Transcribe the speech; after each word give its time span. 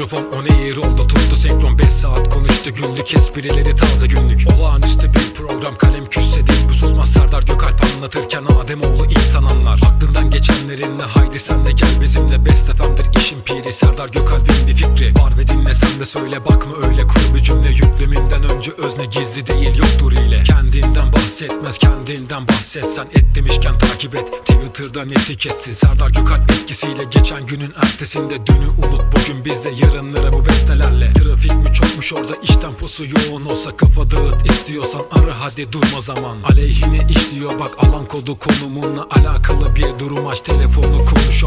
mikrofon 0.00 0.38
on 0.38 0.44
air 0.44 0.76
oldu 0.76 1.06
Tuttu 1.06 1.36
senkron 1.36 1.78
5 1.78 1.92
saat 1.92 2.28
konuştu 2.28 2.70
güldük 2.74 3.14
esprileri 3.14 3.76
taze 3.76 4.06
günlük. 4.06 4.40
Olağanüstü 4.58 5.14
bir 5.14 5.34
program 5.34 5.76
kalem 5.76 6.06
küsse 6.06 6.46
değil. 6.46 6.68
Bu 6.68 6.74
susmaz 6.74 7.12
Serdar 7.12 7.42
Gökalp 7.42 7.84
anlatırken 7.84 8.44
Ademoğlu 8.44 9.06
insan 9.06 9.44
anlar. 9.44 9.80
Aklından 9.86 10.30
geçenlerinle 10.30 11.02
haydi 11.02 11.38
sen 11.38 11.66
de 11.66 11.70
gel 11.70 12.00
bizimle. 12.00 12.44
Best 12.44 12.66
FM'dir 12.66 13.20
işin 13.20 13.40
piri 13.40 13.72
Serdar 13.72 14.08
Gökalp'in 14.08 14.66
bir 14.66 14.74
fikri. 14.74 15.14
Var 15.14 15.38
ve 15.38 15.48
dinle 15.48 15.74
sen 15.74 16.00
de 16.00 16.04
söyle 16.04 16.44
bakma 16.44 16.74
öyle. 16.88 17.06
Kur 17.06 17.34
bir 17.34 17.42
cümle 17.42 17.68
Yükleminden 17.68 18.44
önce 18.44 18.72
özne 18.72 19.04
gizli 19.04 19.46
değil 19.46 19.76
yoktur 19.78 20.12
ile 20.12 20.42
Kendinden 20.42 21.12
bahsetmez 21.12 21.78
kendinden 21.78 22.48
bahsetsen 22.48 23.06
Et 23.14 23.34
demişken 23.34 23.78
takip 23.78 24.14
et. 24.14 24.28
Twitter'dan 24.44 25.10
etiketsin 25.10 25.72
Serdar 25.72 26.08
Gökalp 26.08 26.50
etkisiyle 26.50 27.04
geçen 27.10 27.46
günün 27.46 27.72
ertesinde 27.82 28.46
Dünü 28.46 28.68
unut. 28.68 29.02
Bugün 29.12 29.44
bizde 29.44 29.70
yarınlara 29.94 30.32
bu 30.32 30.46
bestelerle. 30.46 31.12
Trafik 31.12 31.52
mi 31.52 31.72
çokmuş 31.72 32.12
orada 32.12 32.36
iş 32.42 32.56
temposu 32.56 33.04
yoğun 33.04 33.44
olsa 33.44 33.76
Kafa 33.76 34.10
dağıt 34.10 34.50
istiyorsan 34.50 35.02
ara 35.10 35.40
hadi 35.40 35.72
durma 35.72 36.00
zaman. 36.00 36.36
Aleyhine 36.50 37.06
işliyor 37.10 37.60
bak 37.60 37.70
alan 37.78 38.08
kodu 38.08 38.38
konumunla 38.38 39.06
alakalı 39.10 39.76
bir 39.76 39.98
durum 39.98 40.26
aç. 40.26 40.40
Telefonu 40.40 41.04
konuş 41.04 41.44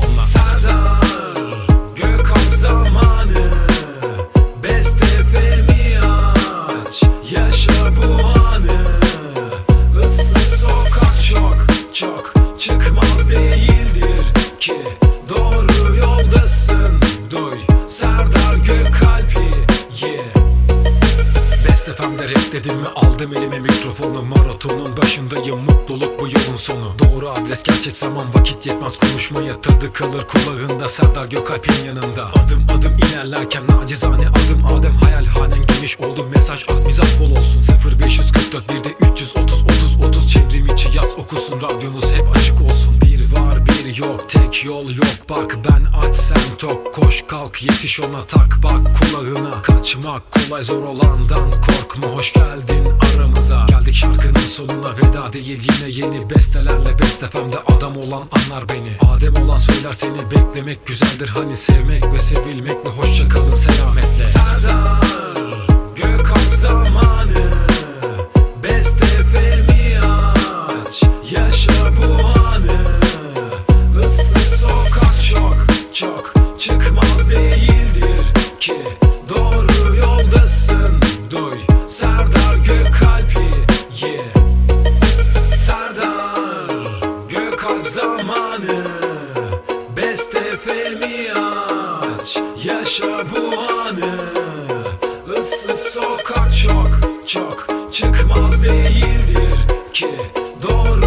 Rap 22.03 22.51
dedim 22.51 22.75
mi? 22.75 22.87
Aldım 22.95 23.33
elime 23.33 23.59
mikrofonu. 23.59 24.23
Maratonun 24.23 24.97
başındayım 24.97 25.59
mutluluk 25.59 26.19
bu 26.19 26.27
yolun 26.27 26.57
sonu. 26.57 26.95
Doğru 26.99 27.29
adres 27.29 27.63
gerçek 27.63 27.97
zaman 27.97 28.33
vakit 28.33 28.67
yetmez. 28.67 28.97
Konuşmaya 28.97 29.61
Tadı 29.61 29.93
kalır 29.93 30.27
kulağında. 30.27 30.89
Serdar 30.89 31.25
Gökalp'in 31.25 31.85
yanında. 31.85 32.25
Adım 32.25 32.65
adım 32.77 32.97
ilerlerken 32.97 33.63
nacizane 33.67 34.27
adım 34.27 34.65
Adem. 34.65 34.95
Hayalhanen 34.95 35.65
geniş 35.65 35.99
oldu 35.99 36.27
mesaj 36.35 36.63
at 36.69 36.85
mizah 36.85 37.19
bol 37.19 37.31
olsun. 37.31 37.63
0544 37.99 38.69
bir 38.69 38.83
de 38.83 38.95
330 39.11 39.63
30 39.63 40.05
30 40.07 40.31
Çevrim 40.33 40.73
içi 40.73 40.89
yaz 40.97 41.17
okusun. 41.17 41.61
Radyonuz 41.61 42.13
hep 42.13 42.37
açık 42.37 42.61
olsun 42.61 43.02
tek 44.53 44.65
yol 44.65 44.89
yok 44.89 45.29
Bak 45.29 45.57
ben 45.69 46.07
aç 46.07 46.17
sen 46.17 46.57
tok. 46.59 46.93
Koş 46.93 47.23
kalk 47.27 47.63
yetiş 47.63 47.99
ona 47.99 48.25
tak 48.25 48.59
Bak 48.63 48.99
kulağına. 48.99 49.61
Kaçmak 49.61 50.23
kolay 50.31 50.63
zor 50.63 50.83
olandan 50.83 51.51
korkma. 51.51 52.07
Hoş 52.07 52.33
geldin 52.33 52.87
aramıza. 52.99 53.65
Geldik 53.69 53.95
şarkının 53.95 54.47
sonuna. 54.47 54.97
Veda 54.97 55.33
değil 55.33 55.69
yine 55.71 55.89
yeni 55.89 56.29
bestelerle 56.29 56.99
Best 56.99 57.25
FM'de 57.25 57.59
adam 57.59 57.97
olan 57.97 58.23
anlar 58.31 58.69
beni. 58.69 59.11
Adem 59.11 59.35
olan 59.35 59.57
söyler 59.57 59.93
seni. 59.93 60.31
Beklemek 60.31 60.85
güzeldir. 60.85 61.27
Hani 61.27 61.57
sevmek 61.57 62.13
ve 62.13 62.19
sevilmekle 62.19 62.89
hoşça 62.89 63.29
kalın 63.29 63.55
selametle. 63.55 64.25
Serdar 64.25 64.92
FM'i 90.33 91.33
aç 91.33 92.37
Yaşa 92.63 93.23
bu 93.31 93.59
anı. 93.59 94.15
Issız 95.39 95.79
sokak 95.79 96.57
çok 96.63 96.89
çok 97.27 97.67
Çıkmaz 97.91 98.63
değildir 98.63 99.57
ki. 99.93 100.09
Doğru 100.63 101.02